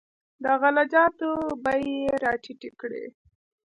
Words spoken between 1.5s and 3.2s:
بیې یې راټیټې کړې.